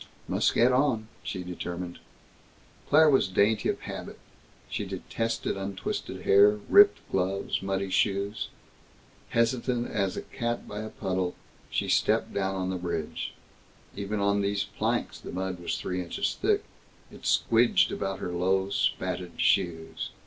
[0.27, 1.99] "Must get on," she determined.
[2.89, 4.17] Claire was dainty of habit.
[4.67, 8.47] She detested untwisted hair, ripped gloves, muddy shoes.
[9.29, 11.35] Hesitant as a cat by a puddle,
[11.69, 13.33] she stepped down on the bridge.
[13.95, 16.63] Even on these planks, the mud was three inches thick.
[17.11, 20.09] It squidged about her low, spatted shoes.